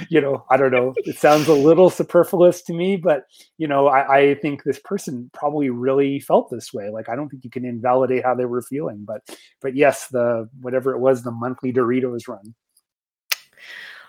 you 0.09 0.21
know, 0.21 0.45
I 0.51 0.57
don't 0.57 0.73
know. 0.73 0.95
It 1.05 1.17
sounds 1.17 1.47
a 1.47 1.55
little 1.55 1.89
superfluous 1.89 2.61
to 2.63 2.73
me, 2.73 2.97
but 2.97 3.27
you 3.57 3.69
know, 3.69 3.87
I, 3.87 4.17
I, 4.17 4.35
think 4.35 4.65
this 4.65 4.81
person 4.81 5.31
probably 5.33 5.71
really 5.71 6.19
felt 6.19 6.51
this 6.51 6.75
way. 6.75 6.91
Like, 6.91 7.09
I 7.09 7.15
don't 7.15 7.29
think 7.29 7.45
you 7.45 7.51
can 7.51 7.65
invalidate 7.65 8.25
how 8.25 8.35
they 8.35 8.47
were 8.47 8.63
feeling, 8.63 9.05
but 9.07 9.23
but 9.63 9.77
yes, 9.77 10.09
the 10.09 10.49
whatever 10.61 10.93
it 10.93 10.99
was, 10.99 11.23
the 11.23 11.31
monthly 11.31 11.73
Doritos 11.73 12.27
run. 12.27 12.53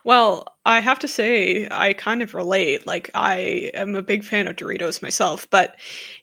Well, 0.03 0.45
I 0.65 0.79
have 0.79 0.99
to 0.99 1.07
say, 1.07 1.67
I 1.69 1.93
kind 1.93 2.21
of 2.21 2.33
relate. 2.33 2.87
Like, 2.87 3.11
I 3.13 3.71
am 3.73 3.95
a 3.95 4.01
big 4.01 4.23
fan 4.23 4.47
of 4.47 4.55
Doritos 4.55 5.01
myself, 5.01 5.47
but 5.49 5.75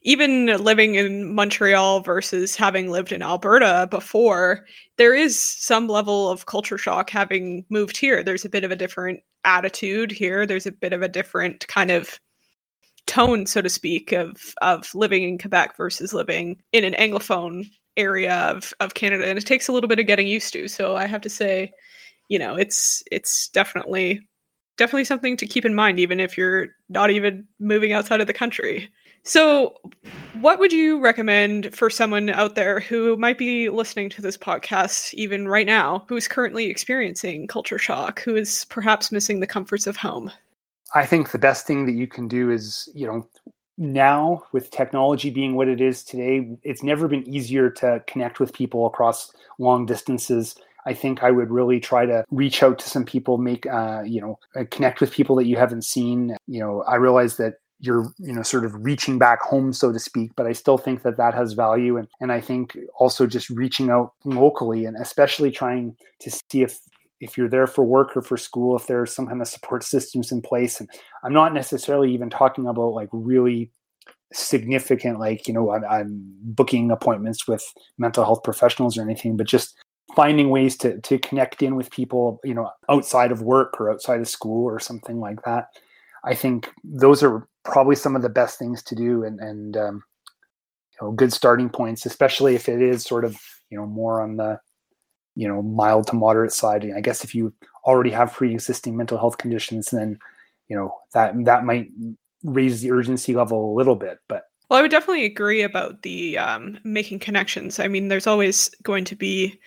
even 0.03 0.47
living 0.63 0.97
in 0.97 1.35
Montreal 1.35 2.01
versus 2.01 2.57
having 2.57 2.91
lived 2.91 3.13
in 3.13 3.23
Alberta 3.23 3.87
before, 3.91 4.67
there 4.97 5.15
is 5.15 5.41
some 5.41 5.87
level 5.89 6.29
of 6.29 6.47
culture 6.47 6.79
shock 6.79 7.11
having 7.11 7.65
moved 7.71 7.97
here. 7.97 8.23
There's 8.23 8.45
a 8.45 8.49
bit 8.49 8.65
of 8.65 8.71
a 8.71 8.77
different 8.77 9.21
attitude 9.45 10.11
here. 10.11 10.45
There's 10.47 10.67
a 10.67 10.73
bit 10.73 10.93
of 10.93 11.03
a 11.03 11.09
different 11.09 11.67
kind 11.69 11.91
of 11.91 12.19
tone, 13.07 13.47
so 13.47 13.63
to 13.63 13.69
speak, 13.69 14.13
of 14.13 14.55
of 14.61 14.95
living 14.95 15.23
in 15.23 15.39
Quebec 15.39 15.77
versus 15.77 16.13
living 16.13 16.61
in 16.73 16.85
an 16.85 16.95
anglophone 16.95 17.65
area 17.97 18.35
of, 18.35 18.73
of 18.81 18.95
Canada. 18.95 19.27
And 19.27 19.39
it 19.39 19.47
takes 19.47 19.69
a 19.69 19.73
little 19.73 19.89
bit 19.89 19.99
of 19.99 20.07
getting 20.07 20.27
used 20.27 20.53
to. 20.53 20.69
So 20.69 20.97
I 20.97 21.07
have 21.07 21.21
to 21.23 21.31
say, 21.31 21.73
you 22.29 22.39
know, 22.39 22.55
it's 22.55 23.03
it's 23.11 23.49
definitely 23.49 24.21
definitely 24.77 25.05
something 25.05 25.37
to 25.37 25.47
keep 25.47 25.65
in 25.65 25.75
mind, 25.75 25.99
even 26.01 26.21
if 26.21 26.39
you're 26.39 26.69
not 26.89 27.11
even 27.11 27.47
moving 27.59 27.93
outside 27.93 28.21
of 28.21 28.27
the 28.27 28.33
country. 28.33 28.89
So, 29.25 29.75
what 30.41 30.59
would 30.59 30.73
you 30.73 31.01
recommend 31.01 31.75
for 31.75 31.91
someone 31.91 32.31
out 32.31 32.55
there 32.55 32.81
who 32.81 33.17
might 33.17 33.37
be 33.37 33.69
listening 33.69 34.09
to 34.11 34.23
this 34.23 34.39
podcast 34.39 35.13
even 35.15 35.49
right 35.49 35.67
now, 35.67 36.05
who 36.09 36.17
is 36.17 36.29
currently 36.29 36.67
experiencing 36.67 37.47
culture 37.47 37.79
shock, 37.79 38.23
who 38.23 38.37
is 38.37 38.65
perhaps 38.67 39.13
missing 39.13 39.41
the 39.41 39.47
comforts 39.47 39.87
of 39.87 39.97
home? 39.97 40.31
I 40.95 41.05
think 41.05 41.31
the 41.31 41.39
best 41.39 41.67
thing 41.67 41.85
that 41.87 41.93
you 41.93 42.07
can 42.07 42.29
do 42.29 42.51
is, 42.51 42.89
you 42.95 43.07
know, 43.07 43.29
now 43.77 44.43
with 44.53 44.71
technology 44.71 45.31
being 45.31 45.55
what 45.55 45.69
it 45.69 45.81
is 45.81 46.03
today, 46.03 46.57
it's 46.63 46.83
never 46.83 47.07
been 47.07 47.29
easier 47.29 47.69
to 47.71 48.03
connect 48.07 48.41
with 48.41 48.53
people 48.53 48.87
across 48.87 49.33
long 49.59 49.85
distances. 49.85 50.57
I 50.89 50.95
think 50.95 51.23
I 51.23 51.31
would 51.31 51.51
really 51.51 51.81
try 51.81 52.07
to 52.07 52.25
reach 52.31 52.63
out 52.63 52.79
to 52.79 52.89
some 52.89 53.05
people, 53.05 53.37
make, 53.37 53.67
uh, 53.67 54.03
you 54.07 54.23
know, 54.23 54.39
uh, 54.57 54.65
connect 54.71 55.03
with 55.03 55.13
people 55.13 55.37
that 55.37 55.45
you 55.45 55.57
haven't 55.57 55.85
seen. 55.85 56.35
You 56.47 56.61
know, 56.61 56.83
I 56.89 56.95
realize 56.95 57.37
that 57.37 57.55
you're 57.81 58.11
you 58.19 58.33
know 58.33 58.43
sort 58.43 58.65
of 58.65 58.75
reaching 58.85 59.19
back 59.19 59.41
home 59.41 59.73
so 59.73 59.93
to 59.93 60.01
speak 60.01 60.33
but 60.35 60.47
i 60.47 60.53
still 60.53 60.77
think 60.77 61.03
that 61.03 61.17
that 61.17 61.33
has 61.33 61.53
value 61.53 61.97
and 61.97 62.09
and 62.21 62.33
i 62.33 62.41
think 62.41 62.77
also 62.99 63.25
just 63.25 63.49
reaching 63.51 63.89
out 63.89 64.15
locally 64.25 64.85
and 64.85 64.97
especially 64.97 65.49
trying 65.51 65.95
to 66.19 66.29
see 66.29 66.63
if 66.63 66.81
if 67.21 67.39
you're 67.39 67.49
there 67.49 67.69
for 67.69 67.85
work 67.85 68.17
or 68.17 68.23
for 68.23 68.37
school 68.37 68.77
if 68.77 68.89
there's 68.89 69.15
some 69.15 69.29
kind 69.29 69.41
of 69.41 69.47
support 69.47 69.85
systems 69.85 70.33
in 70.33 70.43
place 70.43 70.81
and 70.81 70.91
i'm 71.23 71.33
not 71.33 71.55
necessarily 71.55 72.13
even 72.13 72.29
talking 72.29 72.67
about 72.67 72.95
like 72.95 73.09
really 73.13 73.71
significant 74.33 75.19
like 75.19 75.49
you 75.49 75.55
know 75.55 75.71
I'm, 75.71 75.85
I'm 75.85 76.35
booking 76.43 76.91
appointments 76.91 77.47
with 77.47 77.65
mental 77.97 78.25
health 78.25 78.43
professionals 78.43 78.99
or 78.99 79.03
anything 79.03 79.37
but 79.37 79.47
just 79.47 79.75
finding 80.19 80.51
ways 80.51 80.77
to 80.77 81.01
to 81.03 81.17
connect 81.19 81.63
in 81.63 81.77
with 81.77 81.91
people 81.93 82.41
you 82.43 82.55
know 82.55 82.69
outside 82.89 83.31
of 83.31 83.41
work 83.41 83.81
or 83.81 83.89
outside 83.91 84.21
of 84.21 84.29
school 84.29 84.65
or 84.65 84.81
something 84.81 85.21
like 85.21 85.41
that 85.45 85.69
I 86.25 86.35
think 86.35 86.71
those 86.85 87.23
are 87.23 87.47
probably 87.65 87.97
some 87.97 88.17
of 88.17 88.23
the 88.23 88.29
best 88.29 88.59
things 88.59 88.83
to 88.85 88.95
do 88.95 89.25
and 89.25 89.41
and 89.41 89.77
um, 89.77 90.03
you 90.93 91.07
know 91.07 91.13
good 91.13 91.33
starting 91.33 91.69
points, 91.69 92.07
especially 92.07 92.55
if 92.55 92.69
it 92.69 92.83
is 92.83 93.05
sort 93.05 93.25
of 93.25 93.37
you 93.71 93.79
know 93.79 93.87
more 93.87 94.21
on 94.21 94.37
the 94.37 94.59
you 95.35 95.49
know 95.49 95.63
mild 95.63 96.07
to 96.09 96.17
moderate 96.17 96.53
side. 96.53 96.91
I 96.97 97.01
guess 97.01 97.25
if 97.25 97.35
you 97.35 97.53
already 97.85 98.11
have 98.11 98.33
pre-existing 98.33 98.97
mental 98.97 99.19
health 99.19 99.39
conditions, 99.39 99.91
then 99.91 100.19
you 100.69 100.77
know 100.77 100.95
that 101.15 101.33
that 101.45 101.65
might 101.65 101.89
raise 102.45 102.81
the 102.81 102.93
urgency 102.93 103.35
level 103.35 103.73
a 103.73 103.77
little 103.77 103.97
bit, 103.97 104.19
but. 104.29 104.45
Well, 104.69 104.79
I 104.79 104.83
would 104.83 104.91
definitely 104.91 105.25
agree 105.25 105.63
about 105.63 106.03
the 106.03 106.37
um, 106.37 106.79
making 106.85 107.21
connections. 107.21 107.81
I 107.81 107.89
mean, 107.89 108.09
there's 108.09 108.27
always 108.27 108.69
going 108.83 109.07
to 109.07 109.17
be 109.17 109.59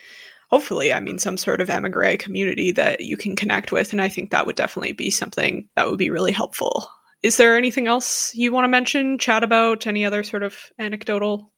hopefully, 0.51 0.91
I 0.93 0.99
mean, 0.99 1.17
some 1.17 1.37
sort 1.37 1.61
of 1.61 1.69
emigre 1.69 2.17
community 2.17 2.71
that 2.71 3.01
you 3.01 3.15
can 3.15 3.35
connect 3.35 3.71
with. 3.71 3.93
And 3.93 4.01
I 4.01 4.09
think 4.09 4.31
that 4.31 4.45
would 4.45 4.57
definitely 4.57 4.91
be 4.91 5.09
something 5.09 5.67
that 5.75 5.89
would 5.89 5.97
be 5.97 6.09
really 6.09 6.31
helpful. 6.31 6.89
Is 7.23 7.37
there 7.37 7.55
anything 7.55 7.87
else 7.87 8.33
you 8.35 8.51
want 8.51 8.65
to 8.65 8.69
mention, 8.69 9.17
chat 9.17 9.43
about, 9.43 9.87
any 9.87 10.03
other 10.03 10.23
sort 10.23 10.43
of 10.43 10.57
anecdotal 10.79 11.51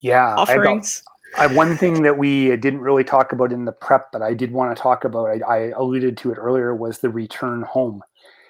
yeah, 0.00 0.34
offerings? 0.36 1.02
I, 1.36 1.44
I, 1.44 1.46
one 1.48 1.76
thing 1.76 2.02
that 2.02 2.18
we 2.18 2.56
didn't 2.56 2.80
really 2.80 3.04
talk 3.04 3.32
about 3.32 3.52
in 3.52 3.64
the 3.64 3.72
prep, 3.72 4.12
but 4.12 4.22
I 4.22 4.32
did 4.32 4.52
want 4.52 4.74
to 4.76 4.80
talk 4.80 5.04
about, 5.04 5.26
I, 5.26 5.40
I 5.46 5.58
alluded 5.76 6.16
to 6.18 6.30
it 6.30 6.36
earlier, 6.36 6.74
was 6.74 6.98
the 6.98 7.10
return 7.10 7.62
home. 7.62 8.02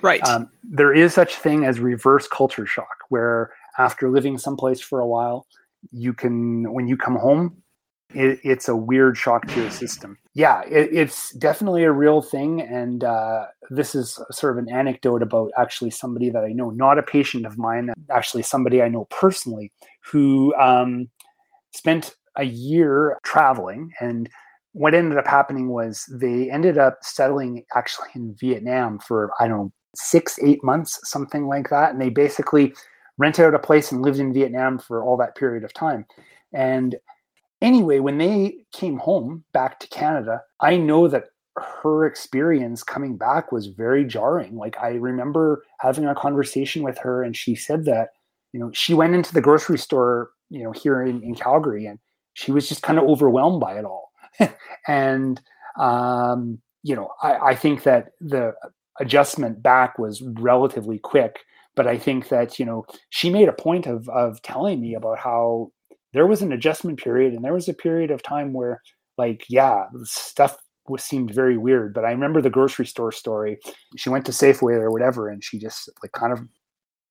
Right. 0.02 0.22
Um, 0.28 0.50
there 0.62 0.92
is 0.92 1.14
such 1.14 1.36
thing 1.36 1.64
as 1.64 1.80
reverse 1.80 2.28
culture 2.28 2.66
shock, 2.66 3.04
where 3.08 3.52
after 3.78 4.10
living 4.10 4.36
someplace 4.36 4.80
for 4.80 5.00
a 5.00 5.06
while, 5.06 5.46
you 5.90 6.12
can, 6.12 6.72
when 6.72 6.86
you 6.86 6.96
come 6.96 7.16
home, 7.16 7.62
it, 8.14 8.40
it's 8.42 8.69
a 8.69 8.76
weird 8.76 9.16
shock 9.16 9.47
to 9.49 9.61
your 9.61 9.71
system. 9.71 10.19
Yeah, 10.35 10.62
it, 10.62 10.90
it's 10.92 11.33
definitely 11.33 11.85
a 11.85 11.92
real 11.92 12.23
thing. 12.23 12.61
And 12.61 13.04
uh, 13.04 13.47
this 13.71 13.95
is 13.95 14.19
sort 14.31 14.57
of 14.57 14.64
an 14.64 14.73
anecdote 14.73 15.23
about 15.23 15.50
actually 15.59 15.90
somebody 15.90 16.31
that 16.31 16.45
I 16.45 16.52
know, 16.52 16.71
not 16.71 16.99
a 16.99 17.02
patient 17.02 17.47
of 17.47 17.59
mine, 17.59 17.92
actually 18.11 18.42
somebody 18.42 18.83
I 18.83 18.88
know 18.88 19.07
personally 19.11 19.73
who 20.00 20.54
um, 20.57 21.09
spent 21.75 22.14
a 22.37 22.45
year 22.45 23.19
traveling. 23.25 23.92
And 24.00 24.28
what 24.73 24.95
ended 24.95 25.19
up 25.19 25.26
happening 25.26 25.69
was 25.69 26.07
they 26.11 26.50
ended 26.50 26.78
up 26.78 26.99
settling 27.02 27.64
actually 27.76 28.09
in 28.14 28.35
Vietnam 28.40 28.99
for, 28.99 29.31
I 29.38 29.49
don't 29.49 29.59
know, 29.59 29.73
six, 29.95 30.38
eight 30.42 30.64
months, 30.64 30.99
something 31.04 31.47
like 31.47 31.69
that. 31.69 31.92
And 31.92 32.00
they 32.00 32.09
basically 32.09 32.75
rented 33.19 33.45
out 33.45 33.54
a 33.54 33.59
place 33.59 33.92
and 33.92 34.00
lived 34.02 34.19
in 34.19 34.33
Vietnam 34.33 34.78
for 34.78 35.04
all 35.04 35.19
that 35.19 35.37
period 35.37 35.64
of 35.64 35.75
time. 35.75 36.07
And 36.54 36.97
anyway, 37.62 38.00
when 38.00 38.19
they 38.19 38.59
came 38.73 38.99
home 38.99 39.45
back 39.54 39.81
to 39.81 39.88
Canada, 39.88 40.42
I 40.61 40.76
know 40.76 41.09
that 41.09 41.26
her 41.57 42.04
experience 42.07 42.83
coming 42.83 43.16
back 43.16 43.52
was 43.52 43.69
very 43.69 44.04
jarring. 44.04 44.57
Like 44.57 44.76
I 44.78 44.90
remember 44.90 45.64
having 45.78 46.07
a 46.07 46.14
conversation 46.14 46.83
with 46.83 46.99
her 46.99 47.23
and 47.23 47.37
she 47.37 47.54
said 47.54 47.85
that, 47.87 48.11
you 48.52 48.61
know, 48.61 48.71
she 48.73 48.95
went 48.95 49.14
into 49.14 49.33
the 49.33 49.40
grocery 49.40 49.78
store, 49.78 50.31
you 50.50 50.62
know, 50.62 50.73
here 50.73 51.02
in, 51.02 51.23
in 51.23 51.35
Calgary 51.35 51.87
and 51.87 51.99
she 52.35 52.52
was 52.52 52.69
just 52.69 52.83
kind 52.83 52.99
of 52.99 53.04
overwhelmed 53.04 53.61
by 53.61 53.78
it 53.78 53.85
all. 53.85 54.11
and 54.88 55.40
um, 55.78 56.59
you 56.83 56.97
know, 56.97 57.11
I, 57.23 57.50
I 57.50 57.54
think 57.54 57.85
that 57.85 58.12
the 58.21 58.54
adjustment 59.00 59.62
back 59.62 59.99
was 59.99 60.23
relatively 60.23 60.99
quick, 60.99 61.40
but 61.75 61.87
I 61.87 61.97
think 61.99 62.28
that 62.28 62.59
you 62.59 62.64
know 62.64 62.85
she 63.11 63.31
made 63.31 63.49
a 63.49 63.52
point 63.52 63.87
of 63.87 64.09
of 64.09 64.42
telling 64.42 64.81
me 64.81 64.95
about 64.95 65.19
how 65.19 65.71
there 66.12 66.26
was 66.26 66.42
an 66.42 66.52
adjustment 66.52 66.99
period 67.02 67.33
and 67.35 67.45
there 67.45 67.54
was 67.54 67.69
a 67.69 67.75
period 67.75 68.11
of 68.11 68.23
time 68.23 68.52
where 68.52 68.81
like 69.19 69.45
yeah 69.49 69.85
stuff 70.04 70.57
was 70.88 71.04
seemed 71.04 71.33
very 71.33 71.57
weird 71.57 71.95
but 71.95 72.04
i 72.04 72.11
remember 72.11 72.40
the 72.40 72.50
grocery 72.50 72.87
store 72.87 73.12
story. 73.12 73.59
She 73.97 74.11
went 74.11 74.26
to 74.26 74.33
safeway 74.33 74.75
or 74.75 74.90
whatever 74.90 75.28
and 75.28 75.42
she 75.42 75.59
just 75.59 75.88
like 76.02 76.12
kind 76.12 76.33
of 76.33 76.40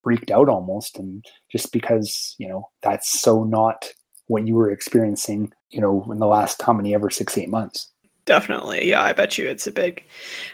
freaked 0.04 0.32
out 0.32 0.50
almost 0.50 0.98
and 0.98 1.24
just 1.52 1.72
because 1.72 2.36
you 2.38 2.48
know 2.48 2.68
that's 2.82 3.20
so 3.20 3.44
not 3.44 3.90
what 4.28 4.48
you 4.48 4.56
were 4.56 4.72
experiencing 4.72 5.52
you 5.70 5.80
know 5.82 6.06
in 6.12 6.20
the 6.20 6.28
last 6.28 6.62
how 6.62 6.74
many 6.74 6.94
ever 6.94 7.10
six 7.10 7.38
eight 7.38 7.50
months. 7.50 7.88
Definitely. 8.26 8.88
Yeah 8.88 9.04
i 9.04 9.14
bet 9.14 9.38
you 9.38 9.48
it's 9.48 9.68
a 9.68 9.72
big 9.72 10.04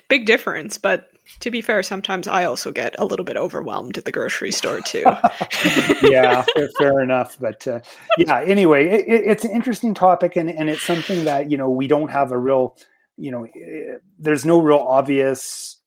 big 0.09 0.25
difference 0.25 0.77
but 0.77 1.09
to 1.39 1.51
be 1.51 1.61
fair, 1.61 1.83
sometimes 1.83 2.27
I 2.27 2.45
also 2.45 2.71
get 2.71 2.95
a 2.97 3.05
little 3.05 3.25
bit 3.25 3.37
overwhelmed 3.37 3.97
at 3.97 4.05
the 4.05 4.11
grocery 4.11 4.51
store 4.51 4.81
too. 4.81 5.03
yeah, 6.03 6.43
fair, 6.77 7.01
enough. 7.01 7.37
But 7.39 7.67
uh, 7.67 7.79
yeah, 8.17 8.41
anyway, 8.41 8.87
it, 8.87 9.05
it's 9.07 9.45
an 9.45 9.51
interesting 9.51 9.93
topic, 9.93 10.35
and 10.35 10.49
and 10.49 10.69
it's 10.69 10.83
something 10.83 11.25
that 11.25 11.51
you 11.51 11.57
know 11.57 11.69
we 11.69 11.87
don't 11.87 12.09
have 12.09 12.31
a 12.31 12.37
real, 12.37 12.77
you 13.17 13.31
know, 13.31 13.45
eh, 13.45 13.97
there's 14.19 14.45
no 14.45 14.61
real 14.61 14.79
obvious 14.79 15.77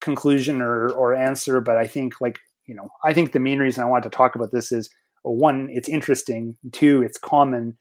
conclusion 0.00 0.60
or 0.60 0.90
or 0.90 1.14
answer. 1.14 1.60
But 1.60 1.76
I 1.76 1.86
think 1.86 2.20
like 2.20 2.38
you 2.66 2.74
know, 2.74 2.88
I 3.02 3.12
think 3.12 3.32
the 3.32 3.40
main 3.40 3.58
reason 3.58 3.82
I 3.82 3.86
want 3.86 4.04
to 4.04 4.10
talk 4.10 4.34
about 4.34 4.52
this 4.52 4.72
is 4.72 4.90
one, 5.22 5.68
it's 5.70 5.88
interesting. 5.88 6.56
Two, 6.72 7.02
it's 7.02 7.18
common, 7.18 7.76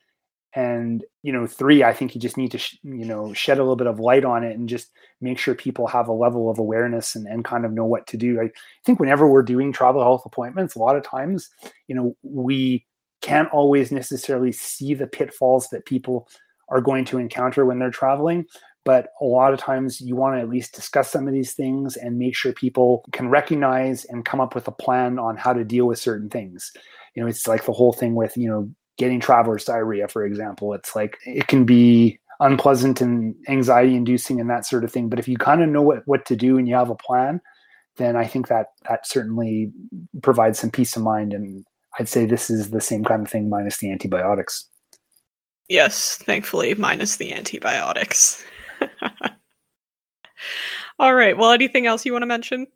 and 0.55 1.03
you 1.23 1.31
know 1.31 1.47
three 1.47 1.83
i 1.83 1.91
think 1.91 2.13
you 2.13 2.21
just 2.21 2.37
need 2.37 2.51
to 2.51 2.57
sh- 2.57 2.77
you 2.83 3.05
know 3.05 3.33
shed 3.33 3.57
a 3.57 3.61
little 3.61 3.75
bit 3.75 3.87
of 3.87 3.99
light 3.99 4.23
on 4.23 4.43
it 4.43 4.57
and 4.57 4.69
just 4.69 4.91
make 5.21 5.39
sure 5.39 5.55
people 5.55 5.87
have 5.87 6.07
a 6.07 6.13
level 6.13 6.49
of 6.49 6.59
awareness 6.59 7.15
and, 7.15 7.27
and 7.27 7.45
kind 7.45 7.65
of 7.65 7.71
know 7.71 7.85
what 7.85 8.05
to 8.07 8.17
do. 8.17 8.41
I 8.41 8.51
think 8.85 8.99
whenever 8.99 9.25
we're 9.27 9.41
doing 9.41 9.71
travel 9.71 10.01
health 10.01 10.25
appointments 10.25 10.75
a 10.75 10.79
lot 10.79 10.95
of 10.95 11.03
times 11.03 11.49
you 11.87 11.95
know 11.95 12.15
we 12.23 12.85
can't 13.21 13.49
always 13.49 13.91
necessarily 13.91 14.51
see 14.51 14.93
the 14.93 15.07
pitfalls 15.07 15.69
that 15.69 15.85
people 15.85 16.27
are 16.69 16.81
going 16.81 17.05
to 17.05 17.17
encounter 17.17 17.65
when 17.65 17.79
they're 17.79 17.91
traveling 17.91 18.45
but 18.85 19.09
a 19.21 19.25
lot 19.25 19.53
of 19.53 19.59
times 19.59 20.01
you 20.01 20.15
want 20.15 20.35
to 20.35 20.41
at 20.41 20.49
least 20.49 20.75
discuss 20.75 21.09
some 21.09 21.27
of 21.27 21.33
these 21.33 21.53
things 21.53 21.95
and 21.95 22.19
make 22.19 22.35
sure 22.35 22.51
people 22.51 23.05
can 23.13 23.29
recognize 23.29 24.03
and 24.05 24.25
come 24.25 24.41
up 24.41 24.55
with 24.55 24.67
a 24.67 24.71
plan 24.71 25.17
on 25.17 25.37
how 25.37 25.53
to 25.53 25.63
deal 25.63 25.85
with 25.85 25.99
certain 25.99 26.29
things. 26.29 26.71
You 27.15 27.23
know 27.23 27.29
it's 27.29 27.47
like 27.47 27.65
the 27.65 27.71
whole 27.71 27.93
thing 27.93 28.15
with 28.15 28.35
you 28.35 28.49
know 28.49 28.69
getting 28.97 29.19
traveler's 29.19 29.65
diarrhea, 29.65 30.07
for 30.07 30.25
example. 30.25 30.73
It's 30.73 30.95
like 30.95 31.17
it 31.25 31.47
can 31.47 31.65
be 31.65 32.19
unpleasant 32.39 33.01
and 33.01 33.35
anxiety 33.47 33.95
inducing 33.95 34.39
and 34.39 34.49
that 34.49 34.65
sort 34.65 34.83
of 34.83 34.91
thing. 34.91 35.09
But 35.09 35.19
if 35.19 35.27
you 35.27 35.37
kind 35.37 35.61
of 35.61 35.69
know 35.69 35.81
what, 35.81 36.03
what 36.05 36.25
to 36.25 36.35
do 36.35 36.57
and 36.57 36.67
you 36.67 36.75
have 36.75 36.89
a 36.89 36.95
plan, 36.95 37.41
then 37.97 38.15
I 38.15 38.25
think 38.25 38.47
that 38.47 38.67
that 38.89 39.07
certainly 39.07 39.71
provides 40.21 40.59
some 40.59 40.71
peace 40.71 40.95
of 40.95 41.03
mind. 41.03 41.33
And 41.33 41.65
I'd 41.99 42.09
say 42.09 42.25
this 42.25 42.49
is 42.49 42.71
the 42.71 42.81
same 42.81 43.03
kind 43.03 43.23
of 43.23 43.31
thing 43.31 43.49
minus 43.49 43.77
the 43.77 43.91
antibiotics. 43.91 44.67
Yes, 45.69 46.17
thankfully, 46.17 46.75
minus 46.75 47.17
the 47.17 47.33
antibiotics. 47.33 48.43
All 50.99 51.15
right. 51.15 51.37
Well, 51.37 51.51
anything 51.51 51.87
else 51.87 52.05
you 52.05 52.11
want 52.11 52.23
to 52.23 52.27
mention? 52.27 52.67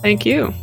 Thank 0.02 0.24
you. 0.24 0.54